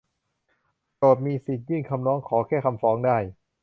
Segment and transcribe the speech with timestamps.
[0.97, 3.17] โจทก์มีสิทธิยื่นคำร้องขอแก้ไขคำฟ้องได้